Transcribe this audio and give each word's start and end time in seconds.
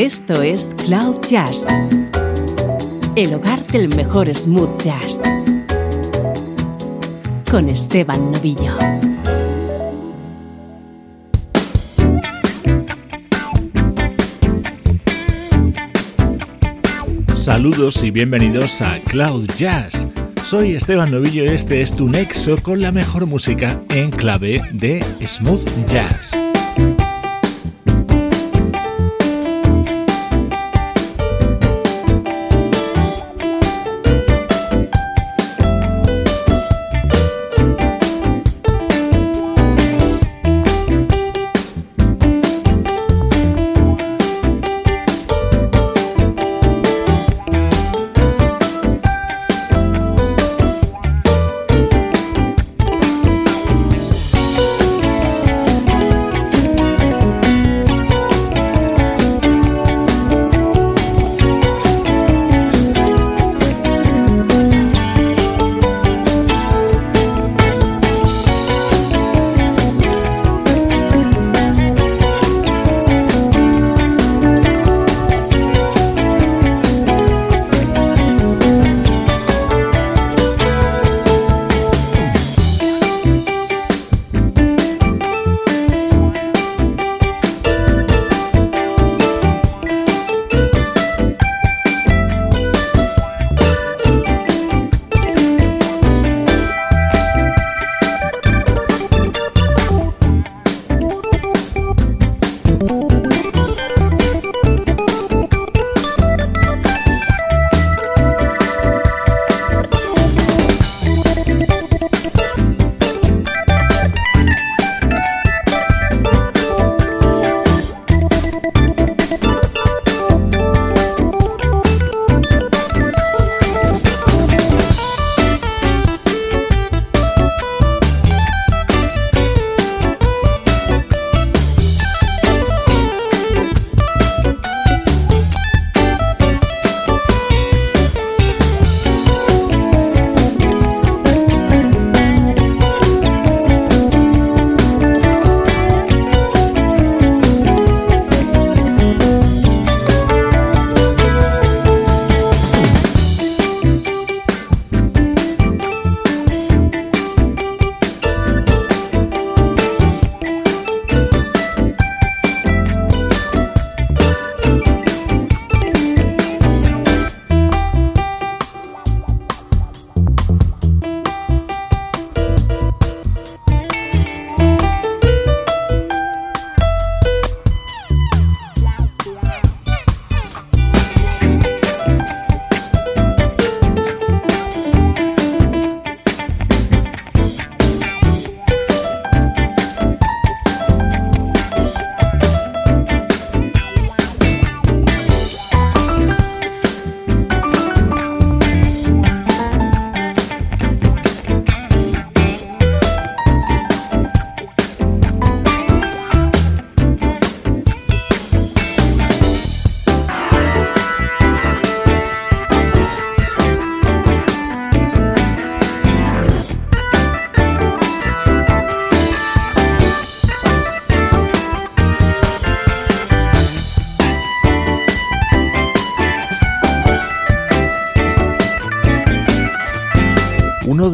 Esto 0.00 0.40
es 0.40 0.74
Cloud 0.86 1.20
Jazz, 1.28 1.66
el 3.16 3.34
hogar 3.34 3.66
del 3.66 3.94
mejor 3.94 4.34
smooth 4.34 4.80
jazz, 4.80 5.20
con 7.50 7.68
Esteban 7.68 8.32
Novillo. 8.32 8.78
Saludos 17.34 18.02
y 18.02 18.10
bienvenidos 18.10 18.80
a 18.80 18.98
Cloud 19.00 19.48
Jazz. 19.58 20.08
Soy 20.46 20.76
Esteban 20.76 21.10
Novillo 21.10 21.44
y 21.44 21.48
este 21.48 21.82
es 21.82 21.92
tu 21.92 22.08
nexo 22.08 22.56
con 22.62 22.80
la 22.80 22.90
mejor 22.90 23.26
música 23.26 23.78
en 23.90 24.10
clave 24.10 24.62
de 24.72 25.04
smooth 25.26 25.68
jazz. 25.88 26.49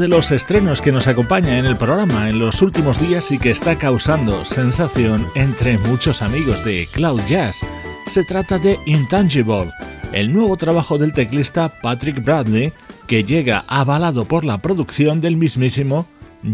De 0.07 0.17
los 0.17 0.31
estrenos 0.31 0.83
que 0.83 0.93
nos 0.93 1.09
acompaña 1.09 1.59
en 1.59 1.67
el 1.67 1.77
programa 1.77 2.29
en 2.29 2.39
los 2.39 2.63
últimos 2.63 3.01
días 3.01 3.33
y 3.33 3.41
que 3.41 3.51
está 3.51 3.77
causando 3.77 4.45
sensación 4.45 5.27
entre 5.35 5.79
muchos 5.79 6.23
amigos 6.23 6.65
de 6.65 6.87
Cloud 6.93 7.21
Jazz. 7.27 7.59
Se 8.07 8.23
trata 8.23 8.57
de 8.61 8.79
Intangible, 8.87 9.73
el 10.13 10.33
nuevo 10.33 10.57
trabajo 10.57 10.97
del 10.97 11.13
teclista 11.13 11.73
Patrick 11.83 12.23
Bradley 12.23 12.73
que 13.09 13.25
llega 13.25 13.65
avalado 13.67 14.27
por 14.27 14.45
la 14.45 14.59
producción 14.59 15.21
del 15.21 15.37
mismísimo 15.37 16.07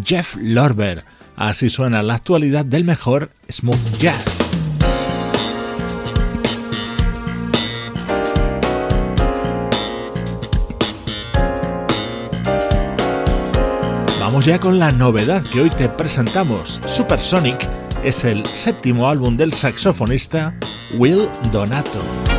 Jeff 0.02 0.34
Lorber. 0.40 1.04
Así 1.36 1.68
suena 1.68 2.02
la 2.02 2.14
actualidad 2.14 2.64
del 2.64 2.84
mejor 2.84 3.28
smooth 3.50 3.98
jazz. 3.98 4.61
Vamos 14.32 14.46
ya 14.46 14.58
con 14.58 14.78
la 14.78 14.90
novedad 14.90 15.42
que 15.42 15.60
hoy 15.60 15.68
te 15.68 15.90
presentamos. 15.90 16.80
Supersonic 16.86 17.68
es 18.02 18.24
el 18.24 18.46
séptimo 18.46 19.06
álbum 19.10 19.36
del 19.36 19.52
saxofonista 19.52 20.54
Will 20.96 21.28
Donato. 21.52 22.31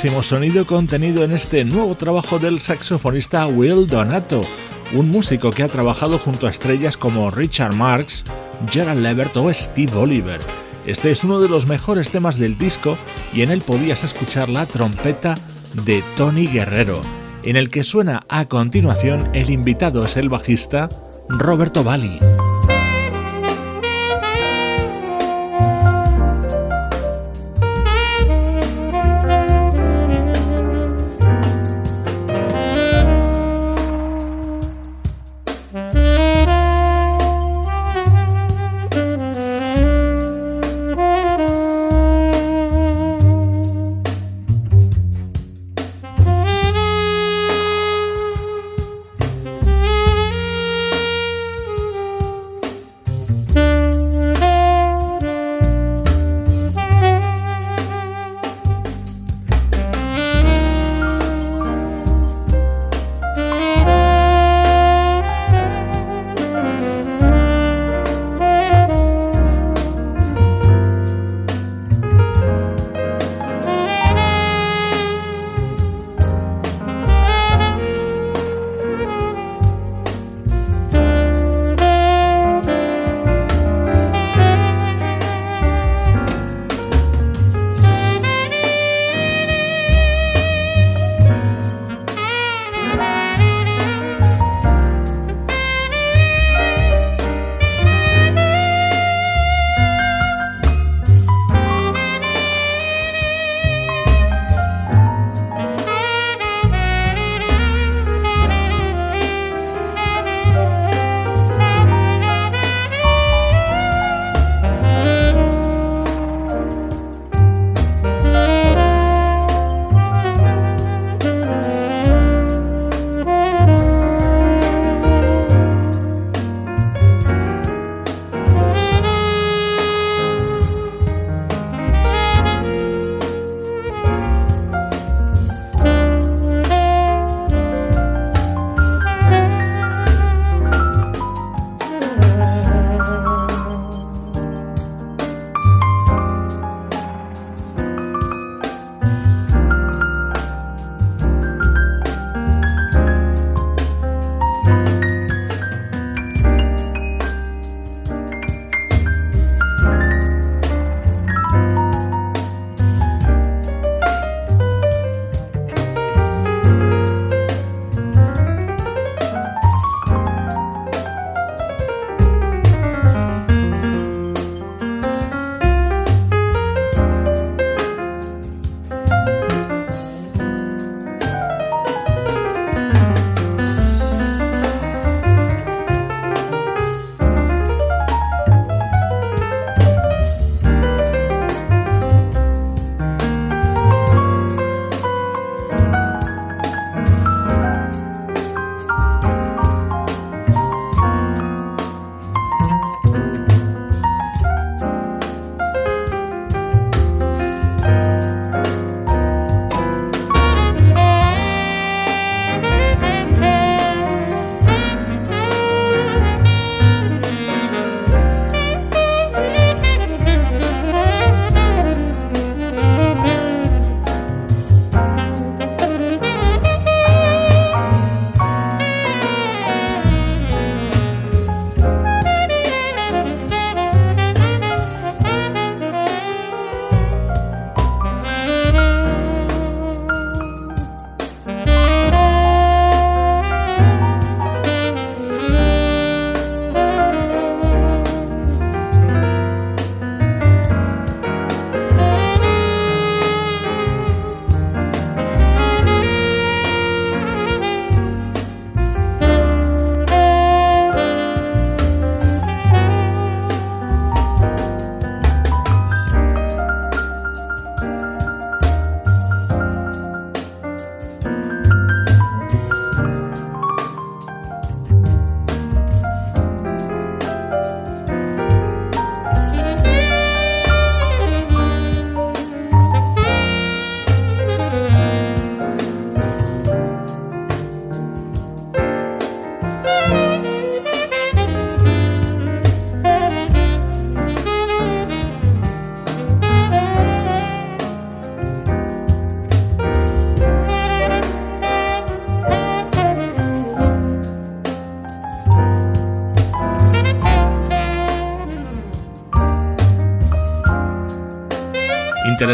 Sonido 0.00 0.66
contenido 0.66 1.24
en 1.24 1.32
este 1.32 1.62
nuevo 1.62 1.94
trabajo 1.94 2.38
del 2.38 2.58
saxofonista 2.58 3.46
Will 3.46 3.86
Donato, 3.86 4.40
un 4.94 5.10
músico 5.10 5.50
que 5.50 5.62
ha 5.62 5.68
trabajado 5.68 6.18
junto 6.18 6.46
a 6.46 6.50
estrellas 6.50 6.96
como 6.96 7.30
Richard 7.30 7.74
Marx, 7.74 8.24
Gerald 8.70 9.02
Levert 9.02 9.36
o 9.36 9.52
Steve 9.52 9.92
Oliver. 9.94 10.40
Este 10.86 11.10
es 11.10 11.22
uno 11.22 11.38
de 11.38 11.50
los 11.50 11.66
mejores 11.66 12.08
temas 12.08 12.38
del 12.38 12.56
disco 12.56 12.96
y 13.34 13.42
en 13.42 13.50
él 13.50 13.60
podías 13.60 14.02
escuchar 14.02 14.48
la 14.48 14.64
trompeta 14.64 15.36
de 15.84 16.02
Tony 16.16 16.46
Guerrero, 16.46 17.02
en 17.42 17.56
el 17.56 17.68
que 17.68 17.84
suena 17.84 18.22
a 18.30 18.46
continuación 18.46 19.28
el 19.34 19.50
invitado 19.50 20.06
es 20.06 20.16
el 20.16 20.30
bajista 20.30 20.88
Roberto 21.28 21.84
Bali. 21.84 22.18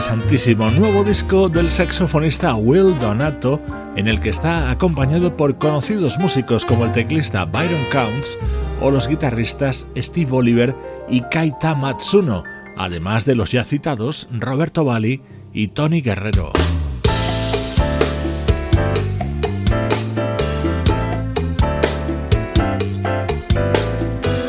Interesantísimo 0.06 0.70
nuevo 0.70 1.02
disco 1.02 1.48
del 1.48 1.68
saxofonista 1.68 2.54
Will 2.54 2.96
Donato, 3.00 3.60
en 3.96 4.06
el 4.06 4.20
que 4.20 4.28
está 4.28 4.70
acompañado 4.70 5.36
por 5.36 5.58
conocidos 5.58 6.16
músicos 6.20 6.64
como 6.64 6.84
el 6.84 6.92
teclista 6.92 7.44
Byron 7.44 7.84
Counts 7.90 8.38
o 8.80 8.92
los 8.92 9.08
guitarristas 9.08 9.88
Steve 9.96 10.30
Oliver 10.30 10.76
y 11.08 11.22
Kaita 11.22 11.74
Matsuno, 11.74 12.44
además 12.76 13.24
de 13.24 13.34
los 13.34 13.50
ya 13.50 13.64
citados 13.64 14.28
Roberto 14.30 14.84
Bali 14.84 15.22
y 15.52 15.68
Tony 15.68 16.02
Guerrero. 16.02 16.52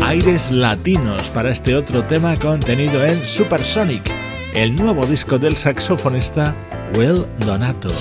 Aires 0.06 0.52
latinos 0.52 1.30
para 1.30 1.50
este 1.50 1.74
otro 1.74 2.04
tema 2.04 2.36
contenido 2.38 3.04
en 3.04 3.18
Supersonic, 3.26 4.17
el 4.58 4.76
nuevo 4.76 5.06
disco 5.06 5.38
del 5.38 5.56
saxofonista 5.56 6.56
Will 6.96 7.28
Donato. 7.46 7.92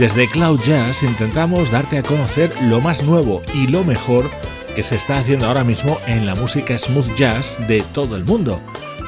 Desde 0.00 0.26
Cloud 0.28 0.60
Jazz 0.60 1.02
intentamos 1.02 1.70
darte 1.70 1.98
a 1.98 2.02
conocer 2.02 2.50
lo 2.62 2.80
más 2.80 3.02
nuevo 3.02 3.42
y 3.52 3.66
lo 3.66 3.84
mejor 3.84 4.30
que 4.74 4.82
se 4.82 4.96
está 4.96 5.18
haciendo 5.18 5.46
ahora 5.46 5.62
mismo 5.62 5.98
en 6.06 6.24
la 6.24 6.34
música 6.34 6.78
smooth 6.78 7.14
jazz 7.16 7.58
de 7.68 7.82
todo 7.92 8.16
el 8.16 8.24
mundo. 8.24 8.62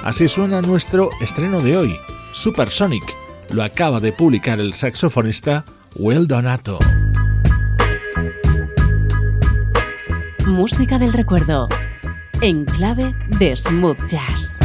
Así 0.04 0.28
suena 0.28 0.60
nuestro 0.60 1.08
estreno 1.22 1.62
de 1.62 1.78
hoy, 1.78 1.96
Supersonic. 2.34 3.04
Lo 3.48 3.62
acaba 3.62 4.00
de 4.00 4.12
publicar 4.12 4.60
el 4.60 4.74
saxofonista 4.74 5.64
Will 5.94 6.26
Donato. 6.26 6.78
Música 10.46 10.98
del 10.98 11.14
recuerdo, 11.14 11.70
en 12.42 12.66
clave 12.66 13.14
de 13.38 13.56
smooth 13.56 14.04
jazz. 14.04 14.58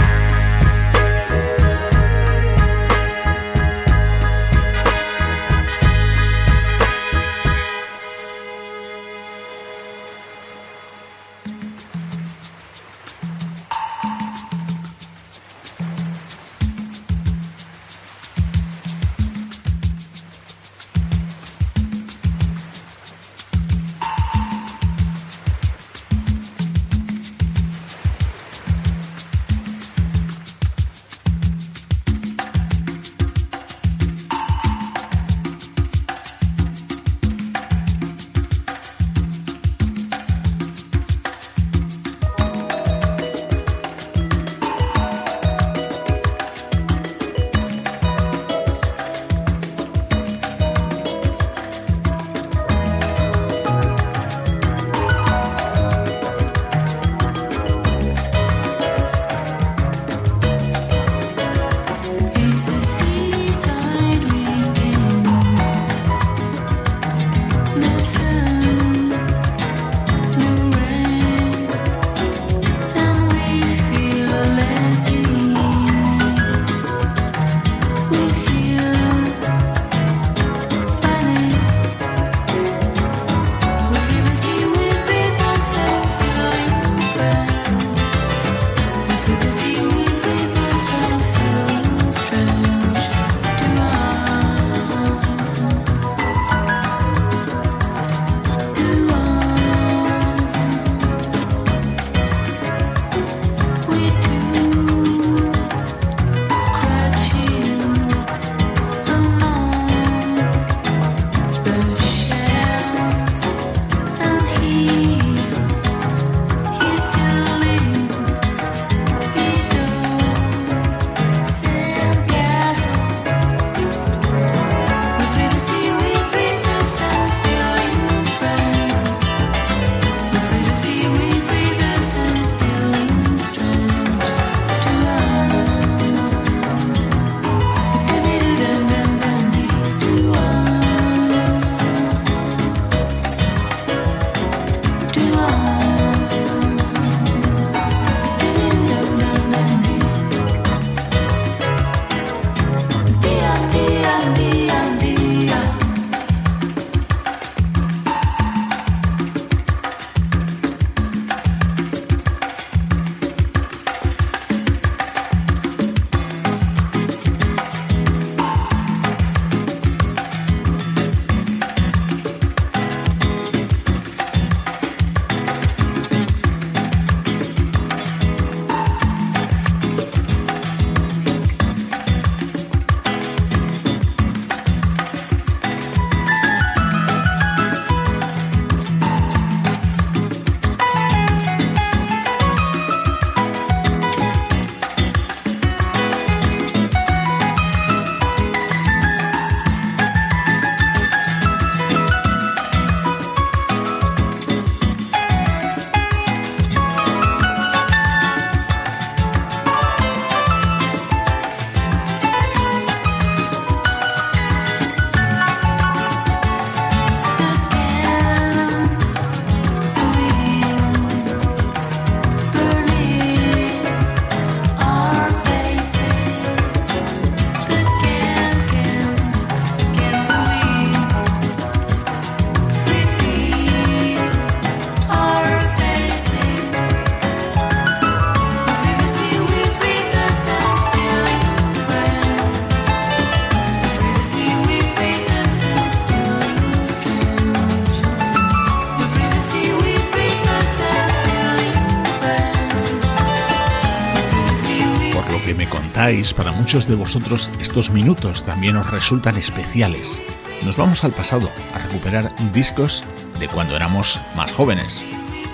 Para 256.07 256.53
muchos 256.53 256.87
de 256.87 256.95
vosotros 256.95 257.49
estos 257.59 257.89
minutos 257.89 258.41
también 258.41 258.77
os 258.77 258.89
resultan 258.89 259.35
especiales. 259.35 260.21
Nos 260.63 260.77
vamos 260.77 261.03
al 261.03 261.11
pasado 261.11 261.51
a 261.73 261.79
recuperar 261.79 262.33
discos 262.53 263.03
de 263.41 263.49
cuando 263.49 263.75
éramos 263.75 264.17
más 264.33 264.53
jóvenes 264.53 265.03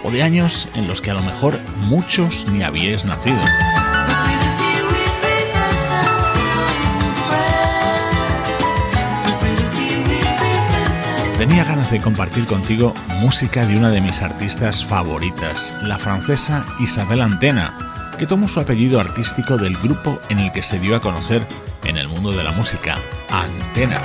o 0.04 0.12
de 0.12 0.22
años 0.22 0.70
en 0.76 0.88
los 0.88 1.02
que 1.02 1.10
a 1.10 1.16
lo 1.16 1.24
mejor 1.24 1.60
muchos 1.78 2.46
ni 2.52 2.62
habíais 2.62 3.04
nacido. 3.04 3.42
Tenía 11.40 11.64
ganas 11.64 11.90
de 11.90 12.00
compartir 12.00 12.46
contigo 12.46 12.94
música 13.22 13.66
de 13.66 13.76
una 13.76 13.90
de 13.90 14.02
mis 14.02 14.22
artistas 14.22 14.86
favoritas, 14.86 15.74
la 15.82 15.98
francesa 15.98 16.64
Isabel 16.80 17.22
Antena, 17.22 17.83
que 18.24 18.28
tomó 18.28 18.48
su 18.48 18.62
apellido 18.62 19.02
artístico 19.02 19.58
del 19.58 19.76
grupo 19.76 20.18
en 20.30 20.40
el 20.40 20.54
que 20.54 20.64
se 20.64 20.80
dio 20.80 20.96
a 20.96 21.02
conocer 21.02 21.46
en 21.84 21.98
el 21.98 22.08
mundo 22.08 22.32
de 22.32 22.42
la 22.42 22.54
música, 22.54 22.98
Antena. 23.30 24.02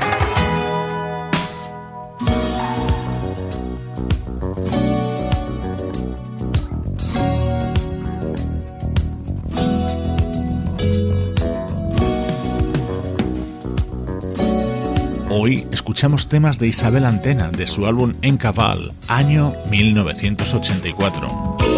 Hoy 15.31 15.69
escuchamos 15.71 16.27
temas 16.27 16.59
de 16.59 16.67
Isabel 16.67 17.05
Antena 17.05 17.53
de 17.53 17.69
su 17.69 17.87
álbum 17.87 18.15
En 18.23 18.37
Cabal, 18.37 18.95
año 19.07 19.53
1984. 19.71 21.78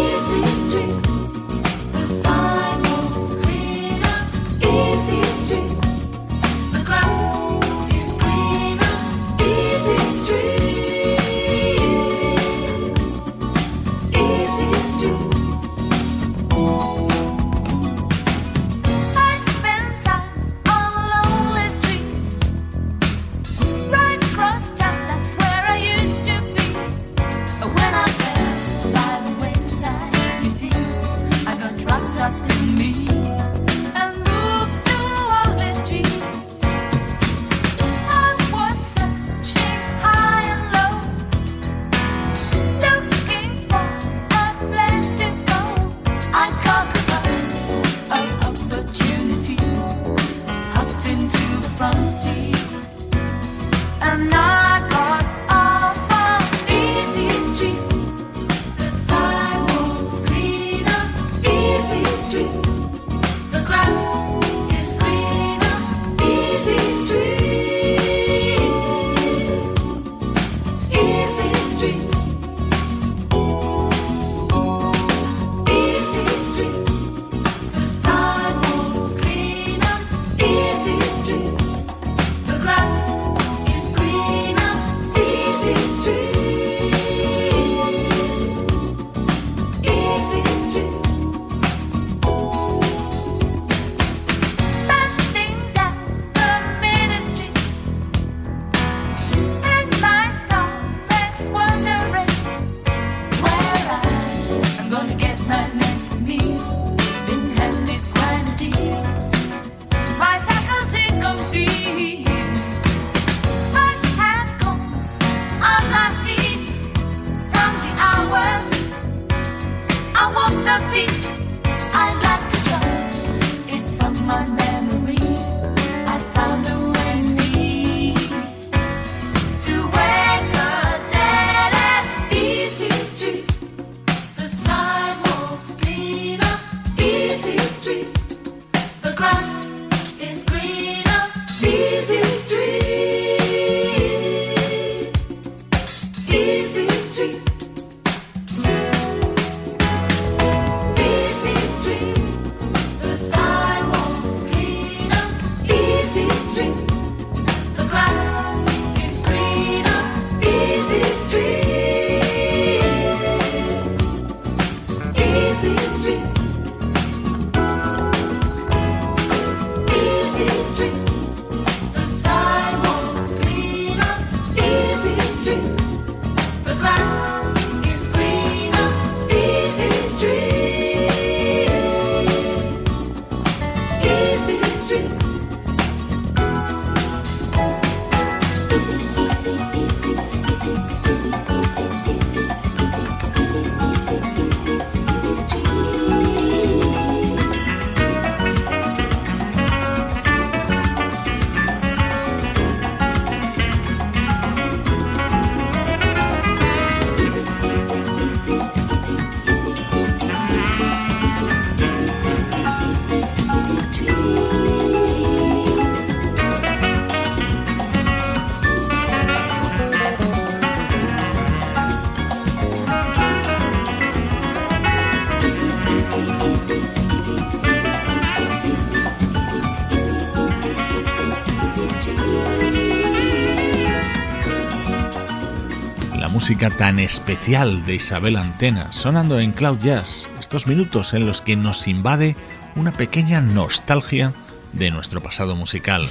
Tan 236.55 236.99
especial 236.99 237.85
de 237.85 237.95
Isabel 237.95 238.35
Antena, 238.35 238.91
sonando 238.91 239.39
en 239.39 239.51
Cloud 239.51 239.79
Jazz, 239.79 240.27
estos 240.39 240.67
minutos 240.67 241.13
en 241.13 241.25
los 241.25 241.41
que 241.41 241.55
nos 241.55 241.87
invade 241.87 242.35
una 242.75 242.91
pequeña 242.91 243.41
nostalgia 243.41 244.33
de 244.73 244.91
nuestro 244.91 245.21
pasado 245.21 245.55
musical. 245.55 246.07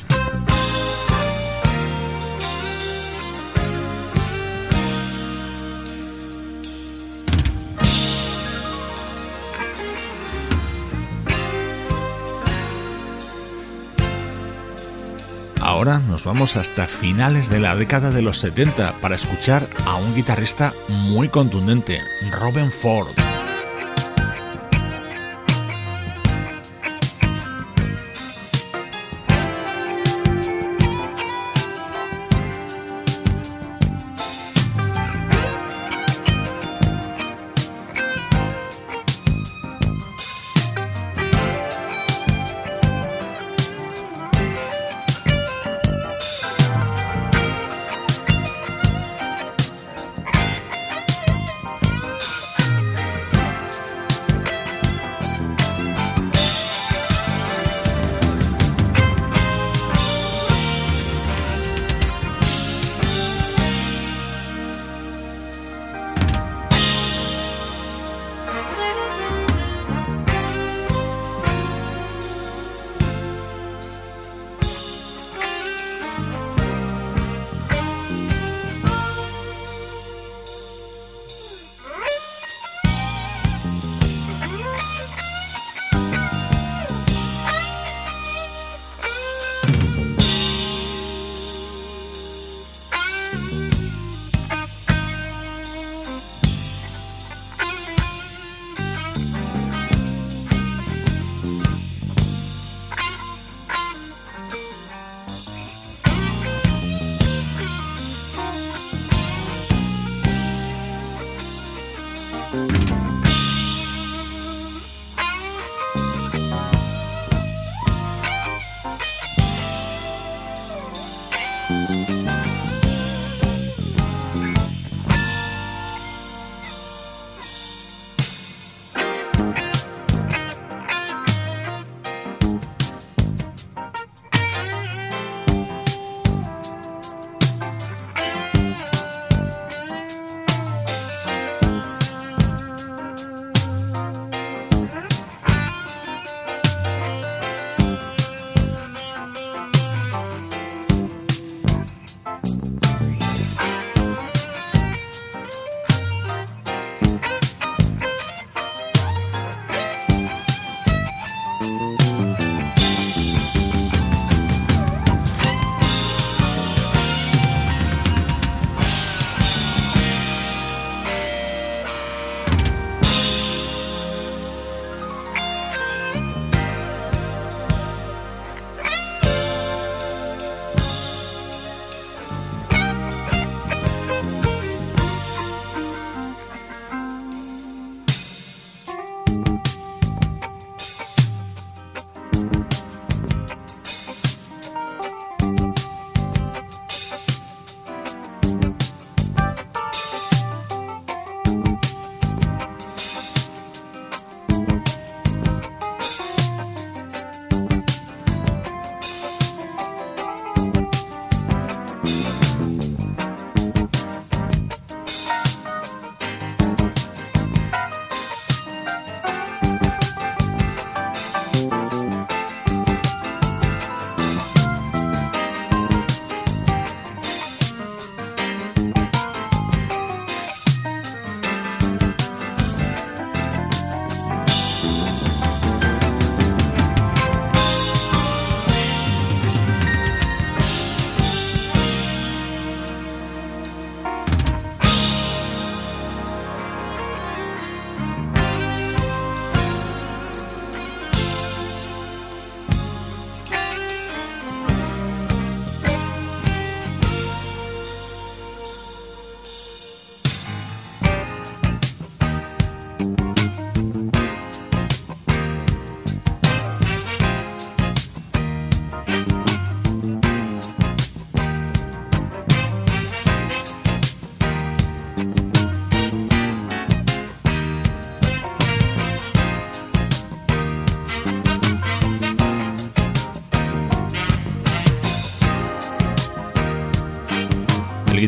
Vamos 16.25 16.57
hasta 16.57 16.87
finales 16.87 17.49
de 17.51 17.61
la 17.61 17.77
década 17.77 18.11
de 18.11 18.23
los 18.23 18.39
70 18.39 18.95
para 19.01 19.15
escuchar 19.15 19.69
a 19.87 19.97
un 19.97 20.15
guitarrista 20.15 20.75
muy 20.89 21.29
contundente, 21.29 22.01
Robin 22.33 22.71
Ford. 22.71 23.30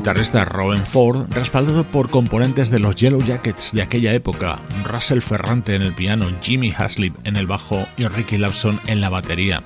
guitarrista 0.03 0.45
Robin 0.45 0.85
Ford, 0.85 1.33
respaldado 1.33 1.85
por 1.85 2.11
componentes 2.11 2.73
de 2.73 2.81
los 2.81 2.97
Yellow 2.97 3.23
Jackets 3.23 3.71
de 3.71 3.83
aquella 3.83 4.13
época, 4.13 4.59
Russell 4.83 5.21
Ferrante 5.21 5.77
en 5.77 5.83
el 5.83 5.93
piano, 5.93 6.27
Jimmy 6.43 6.75
Haslip 6.77 7.15
en 7.23 7.37
el 7.37 7.47
bajo 7.47 7.87
y 7.97 8.09
Ricky 8.09 8.37
Lawson 8.37 8.81
en 8.89 9.01
la 9.01 9.11
batería. 9.11 9.61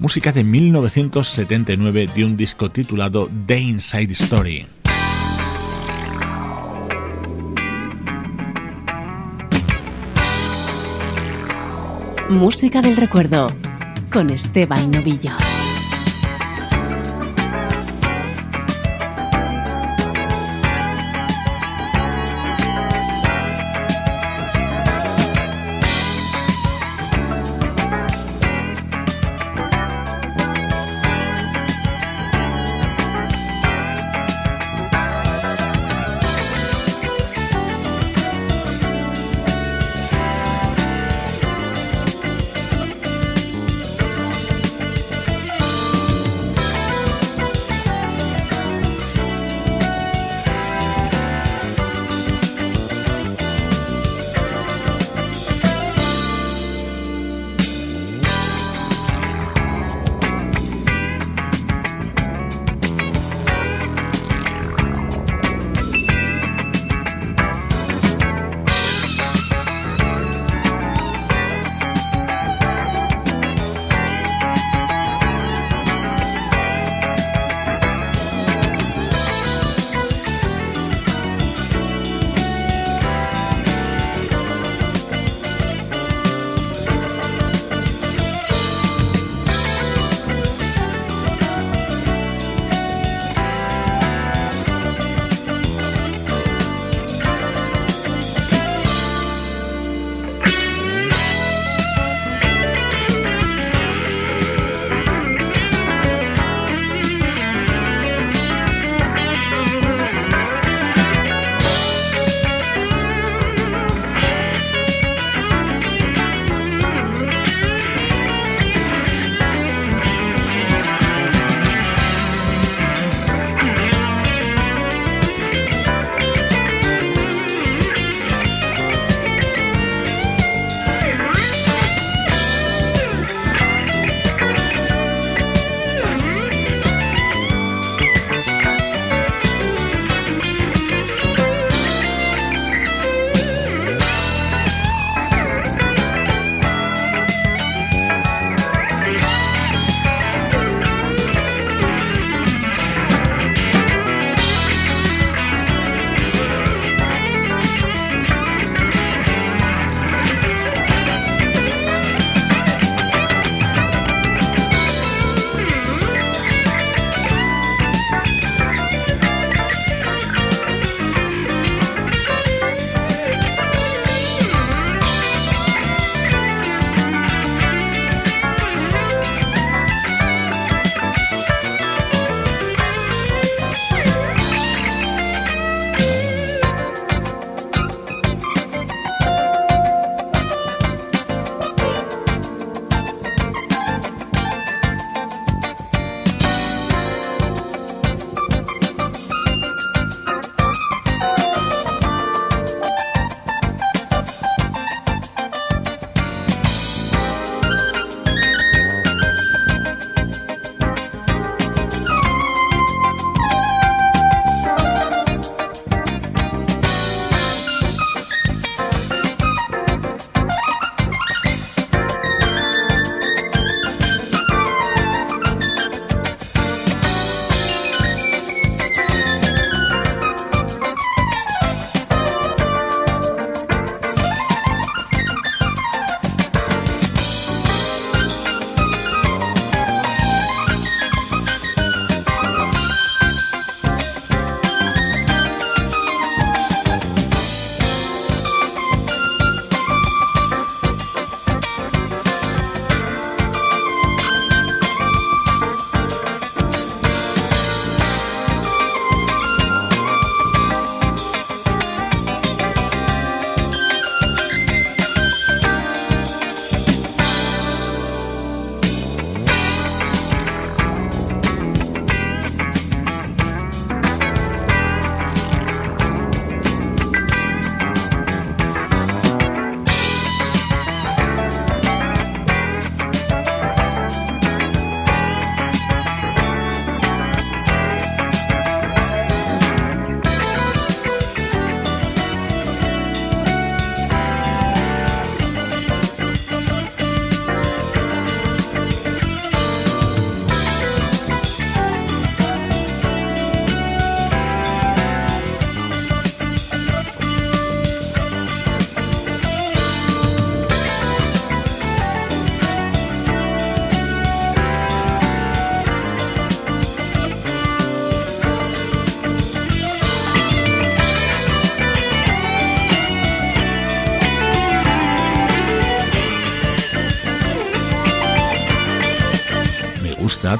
Música 0.00 0.32
de 0.32 0.42
1979 0.42 2.08
de 2.12 2.24
un 2.24 2.36
disco 2.36 2.68
titulado 2.68 3.30
The 3.46 3.60
Inside 3.60 4.10
Story. 4.10 4.66
Música 12.28 12.82
del 12.82 12.96
recuerdo 12.96 13.46
con 14.10 14.30
Esteban 14.30 14.90
Novillo. 14.90 15.30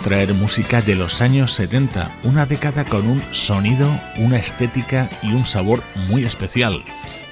Traer 0.06 0.34
música 0.34 0.82
de 0.82 0.94
los 0.94 1.20
años 1.20 1.52
70, 1.54 2.12
una 2.22 2.46
década 2.46 2.84
con 2.84 3.08
un 3.08 3.20
sonido, 3.32 3.90
una 4.18 4.36
estética 4.36 5.10
y 5.20 5.32
un 5.32 5.44
sabor 5.44 5.82
muy 6.08 6.22
especial, 6.22 6.80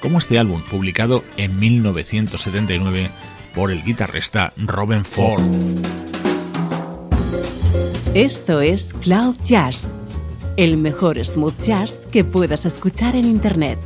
como 0.01 0.19
este 0.19 0.41
álbum 0.41 0.61
publicado 0.61 1.23
en 1.37 1.57
1979 1.57 3.13
por 3.55 3.71
el 3.71 3.81
guitarrista 3.85 4.53
Robin 4.57 5.05
Ford. 5.05 5.41
Esto 8.13 8.61
es 8.61 8.93
Cloud 8.93 9.37
Jazz, 9.45 9.95
el 10.57 10.77
mejor 10.77 11.25
smooth 11.25 11.57
jazz 11.61 12.09
que 12.11 12.25
puedas 12.25 12.67
escuchar 12.67 13.15
en 13.15 13.27
Internet, 13.27 13.79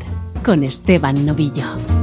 con 0.43 0.64
Esteban 0.64 1.26
Novillo. 1.26 1.97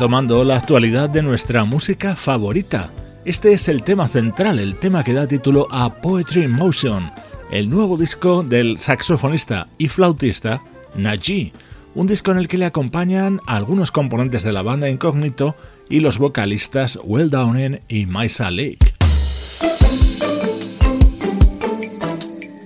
Retomando 0.00 0.44
la 0.44 0.56
actualidad 0.56 1.10
de 1.10 1.22
nuestra 1.22 1.66
música 1.66 2.16
favorita. 2.16 2.88
Este 3.26 3.52
es 3.52 3.68
el 3.68 3.82
tema 3.82 4.08
central, 4.08 4.58
el 4.58 4.76
tema 4.76 5.04
que 5.04 5.12
da 5.12 5.26
título 5.26 5.68
a 5.70 6.00
Poetry 6.00 6.44
in 6.44 6.52
Motion, 6.52 7.10
el 7.50 7.68
nuevo 7.68 7.98
disco 7.98 8.42
del 8.42 8.78
saxofonista 8.78 9.66
y 9.76 9.88
flautista 9.88 10.62
Naji, 10.94 11.52
un 11.94 12.06
disco 12.06 12.30
en 12.30 12.38
el 12.38 12.48
que 12.48 12.56
le 12.56 12.64
acompañan 12.64 13.42
algunos 13.46 13.90
componentes 13.90 14.42
de 14.42 14.52
la 14.52 14.62
banda 14.62 14.88
Incógnito 14.88 15.54
y 15.90 16.00
los 16.00 16.16
vocalistas 16.16 16.98
Will 17.04 17.28
Downing 17.28 17.80
y 17.86 18.06
Maisa 18.06 18.50
Lake. 18.50 18.94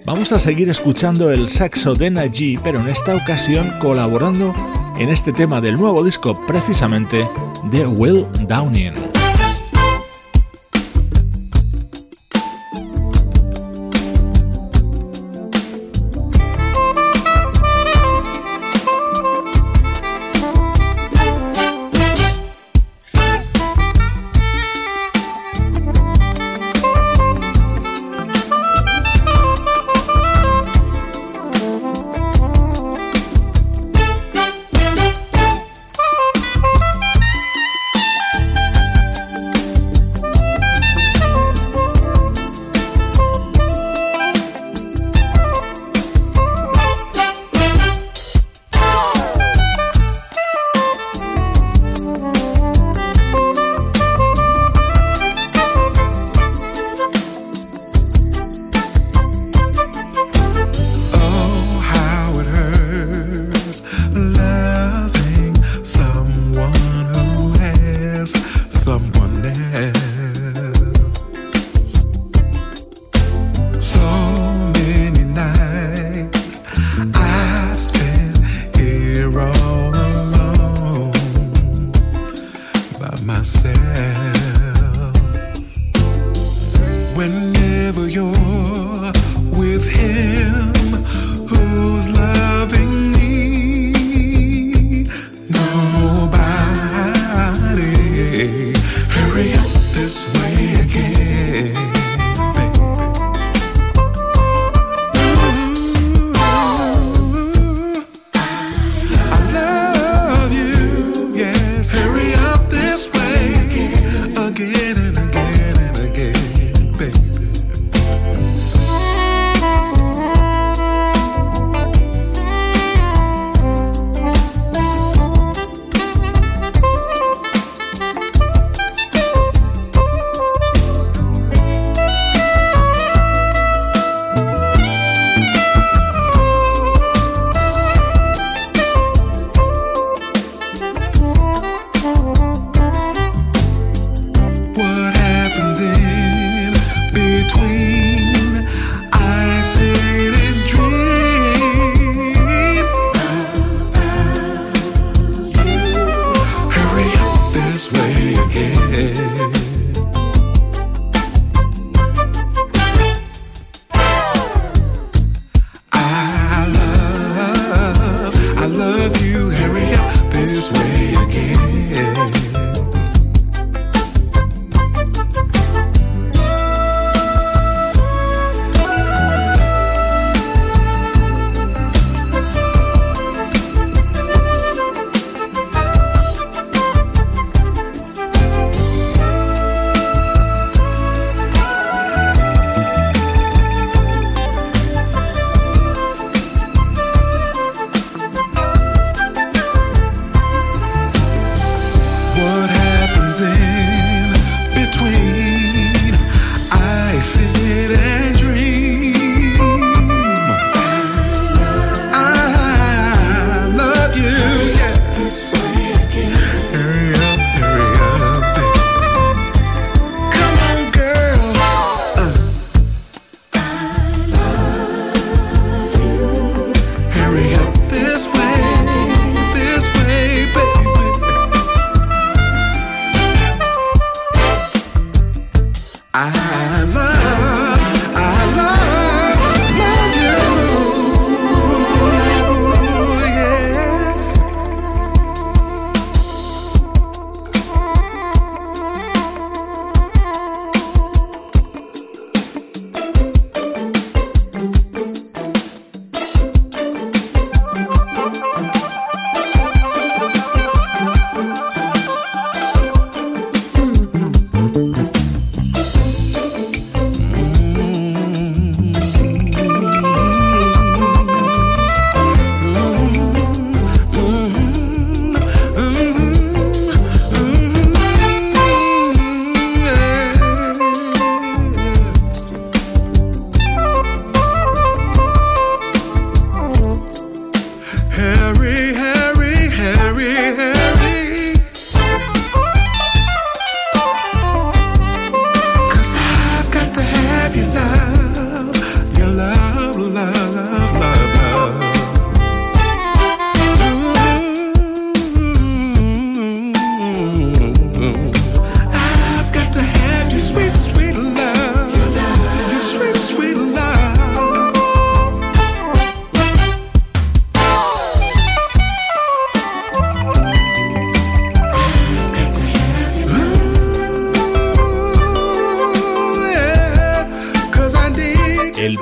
Vamos 0.06 0.30
a 0.30 0.38
seguir 0.38 0.70
escuchando 0.70 1.32
el 1.32 1.48
saxo 1.48 1.94
de 1.94 2.12
Naji, 2.12 2.60
pero 2.62 2.78
en 2.78 2.88
esta 2.88 3.16
ocasión 3.16 3.74
colaborando 3.80 4.54
en 4.98 5.08
este 5.08 5.32
tema 5.32 5.60
del 5.60 5.76
nuevo 5.76 6.02
disco 6.02 6.34
precisamente 6.46 7.28
de 7.64 7.86
Will 7.86 8.26
Downing. 8.46 9.13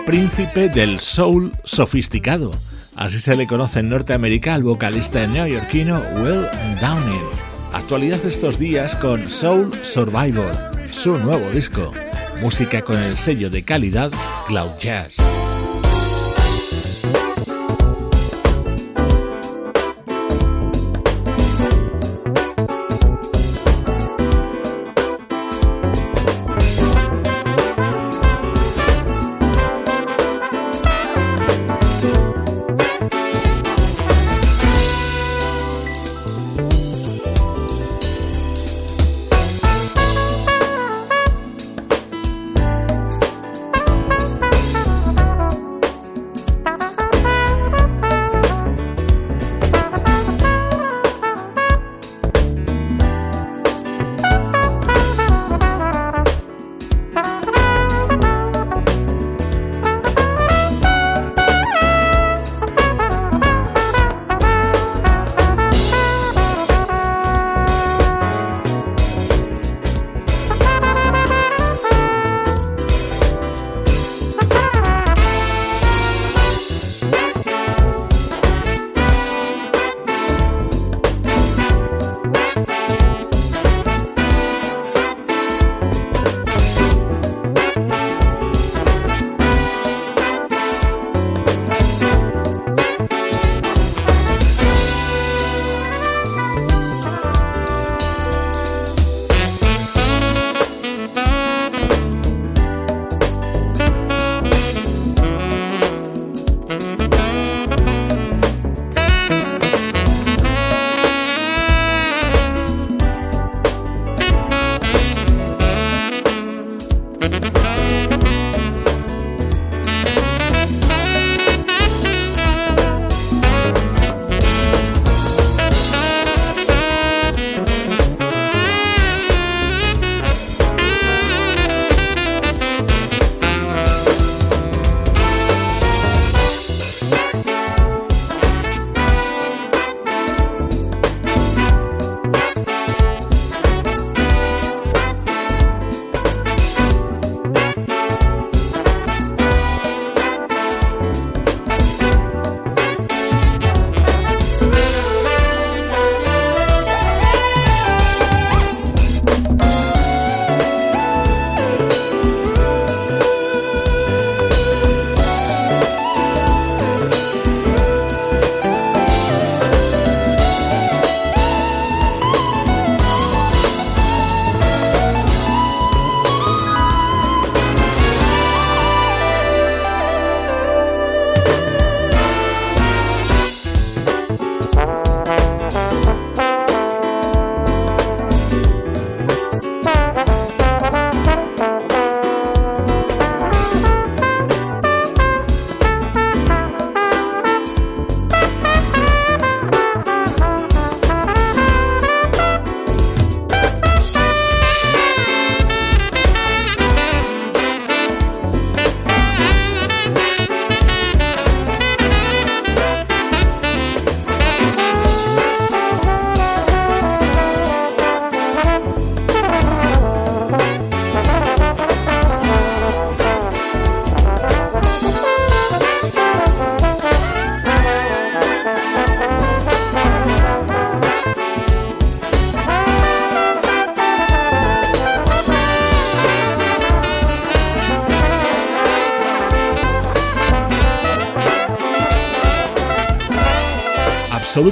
Príncipe 0.07 0.69
del 0.69 1.01
soul 1.01 1.53
sofisticado. 1.65 2.51
Así 2.97 3.19
se 3.19 3.37
le 3.37 3.47
conoce 3.47 3.81
en 3.81 3.89
Norteamérica 3.89 4.55
al 4.55 4.63
vocalista 4.63 5.27
neoyorquino 5.27 6.01
Will 6.17 6.47
Downing. 6.81 7.23
Actualidad 7.73 8.25
estos 8.27 8.59
días 8.59 8.97
con 8.97 9.31
Soul 9.31 9.73
Survivor, 9.83 10.53
su 10.91 11.19
nuevo 11.19 11.49
disco. 11.51 11.93
Música 12.41 12.83
con 12.83 12.99
el 12.99 13.17
sello 13.17 13.51
de 13.51 13.63
calidad 13.63 14.11
Cloud 14.47 14.73
Jazz. 14.79 15.17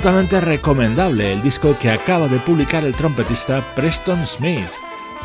Absolutamente 0.01 0.41
recomendable 0.41 1.35
el 1.35 1.43
disco 1.43 1.77
que 1.79 1.91
acaba 1.91 2.27
de 2.27 2.39
publicar 2.39 2.85
el 2.85 2.95
trompetista 2.95 3.63
Preston 3.75 4.27
Smith. 4.27 4.71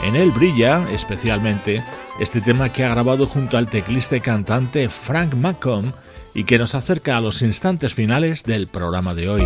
En 0.03 0.17
él 0.17 0.31
brilla, 0.31 0.85
especialmente, 0.91 1.81
este 2.19 2.41
tema 2.41 2.73
que 2.73 2.83
ha 2.83 2.89
grabado 2.89 3.25
junto 3.25 3.57
al 3.57 3.69
teclista 3.69 4.17
y 4.17 4.19
cantante 4.19 4.89
Frank 4.89 5.33
McComb 5.33 5.93
y 6.33 6.43
que 6.43 6.59
nos 6.59 6.75
acerca 6.75 7.15
a 7.15 7.21
los 7.21 7.41
instantes 7.41 7.93
finales 7.93 8.43
del 8.43 8.67
programa 8.67 9.15
de 9.15 9.29
hoy. 9.29 9.43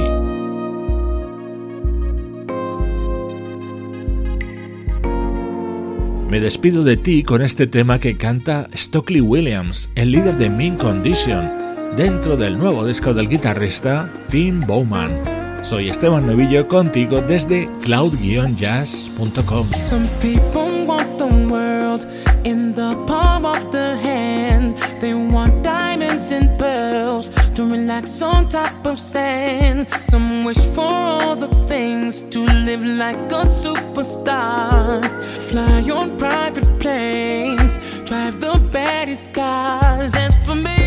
Me 6.28 6.40
despido 6.40 6.84
de 6.84 6.98
ti 6.98 7.22
con 7.22 7.44
este 7.44 7.68
tema 7.68 8.00
que 8.00 8.18
canta 8.18 8.68
Stockley 8.76 9.22
Williams, 9.22 9.92
el 9.94 10.10
líder 10.10 10.38
de 10.38 10.50
Mean 10.50 10.76
Condition 10.76 11.59
dentro 12.00 12.38
del 12.38 12.58
nuevo 12.58 12.86
disco 12.86 13.14
del 13.14 13.28
guitarrista 13.28 14.10
Tim 14.30 14.62
Bowman. 14.62 15.22
Soy 15.64 15.89
Esteban 15.89 16.26
Novillo 16.26 16.66
contigo 16.66 17.20
desde 17.20 17.68
cloud-jazz.com. 17.82 19.70
Some 19.74 20.08
people 20.22 20.86
want 20.88 21.18
the 21.18 21.26
world 21.26 22.08
in 22.45 22.74
the 22.74 22.95
palm 23.06 23.43
of 23.43 23.70
the 23.72 23.97
hand. 24.02 24.78
They 25.02 25.14
want 25.14 25.62
diamonds 25.62 26.32
and 26.32 26.58
pearls 26.58 27.32
to 27.56 27.68
relax 27.68 28.22
on 28.22 28.47
top 28.47 28.86
of 28.86 28.97
sand. 28.97 29.86
Some 30.00 30.45
wish 30.45 30.64
for 30.74 30.88
all 30.88 31.36
the 31.36 31.54
things 31.68 32.22
to 32.30 32.45
live 32.64 32.86
like 32.86 33.20
a 33.34 33.43
superstar. 33.43 35.04
Fly 35.50 35.82
on 35.91 36.18
private 36.18 36.80
planes 36.80 37.78
drive 38.06 38.39
the 38.39 38.58
baddest 38.72 39.34
cars. 39.34 40.16
And 40.16 40.34
for 40.45 40.56
me, 40.56 40.79